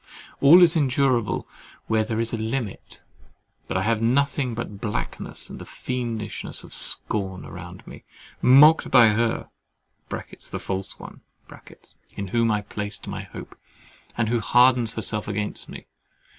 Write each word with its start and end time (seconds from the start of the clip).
All 0.39 0.63
is 0.63 0.75
endurable 0.75 1.47
where 1.85 2.03
there 2.03 2.19
is 2.19 2.33
a 2.33 2.37
limit: 2.39 3.03
but 3.67 3.77
I 3.77 3.83
have 3.83 4.01
nothing 4.01 4.55
but 4.55 4.63
the 4.71 4.75
blackness 4.87 5.47
and 5.47 5.59
the 5.59 5.63
fiendishness 5.63 6.63
of 6.63 6.73
scorn 6.73 7.45
around 7.45 7.85
me—mocked 7.85 8.89
by 8.89 9.09
her 9.09 9.51
(the 10.09 10.59
false 10.59 10.97
one) 10.97 11.21
in 12.17 12.29
whom 12.29 12.49
I 12.49 12.63
placed 12.63 13.05
my 13.05 13.21
hope, 13.21 13.55
and 14.17 14.27
who 14.29 14.39
hardens 14.39 14.95
herself 14.95 15.27
against 15.27 15.69
me! 15.69 15.85